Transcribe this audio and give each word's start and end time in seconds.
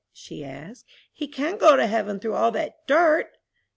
she 0.11 0.43
asked, 0.43 0.83
"he 1.13 1.27
can't 1.27 1.59
get 1.59 1.75
to 1.75 1.85
heaven 1.85 2.19
through 2.19 2.33
all 2.33 2.49
that 2.49 2.87
dirt!" 2.87 3.35